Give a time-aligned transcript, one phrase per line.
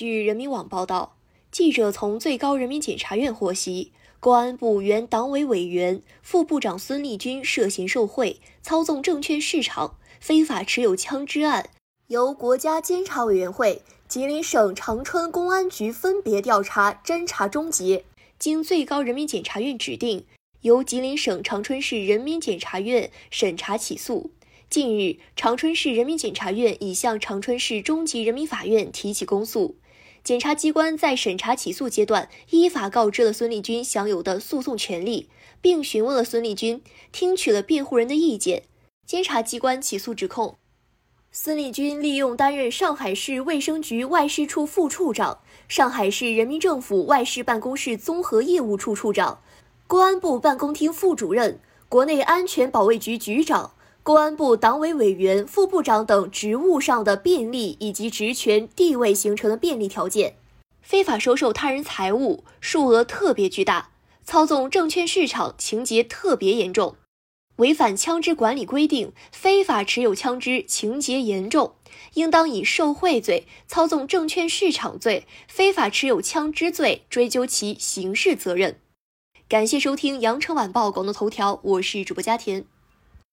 [0.00, 1.18] 据人民网报道，
[1.52, 11.68] 记者从最高人民检察院获悉，公安部原党委委员、副部长孙立军涉嫌受贿、操纵证券市场、非法持有枪支案，
[12.06, 18.06] 由国家监察委员会、吉林省长春公安局分别调查侦查终结，
[18.38, 20.24] 经最高人民检察院指定，
[20.62, 24.30] 由吉林省长春市人民检察院审查起诉。
[24.70, 29.76] 近日，长春市人民检察院已向长春市中级人民法院提起公诉。
[30.22, 35.28] 检察机关在审查起诉阶段，依法告知了孙立军享有的诉讼权利，
[35.60, 38.64] 并询问了孙立军，听取了辩护人的意见。
[39.06, 40.56] 监察机关起诉指控，
[41.32, 49.42] 孙立军利用担任上海市卫生局外事处副处长、上海市人民政府外事办公室综合业务处处长、
[49.86, 53.72] 公安部办公厅副主任、国内安全保卫局局长。
[54.02, 60.36] 公安部党委委员、副部长等职务上的便利以及职权地位形成的便利条件，
[60.80, 63.90] 非法收受他人财物，数额特别巨大，
[64.24, 66.96] 操纵证券市场情节特别严重，
[67.56, 71.74] 违反枪支管理规定，非法持有枪支情节严重，
[72.14, 78.78] 应当以受贿罪、操纵证券市场罪、非法持有枪支罪追究其刑事责任。
[79.46, 82.64] 感谢收听羊城晚报广东头条，我是主播佳田。